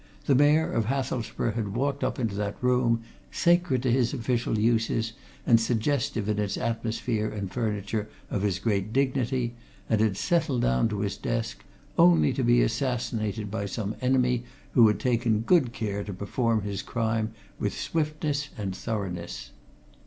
[0.25, 5.13] The Mayor of Hathelsborough had walked up into that room, sacred to his official uses
[5.45, 9.53] and suggestive in its atmosphere and furniture of his great dignity,
[9.87, 11.63] and had settled down to his desk,
[11.99, 16.81] only to be assassinated by some enemy who had taken good care to perform his
[16.81, 19.51] crime with swiftness and thoroughness.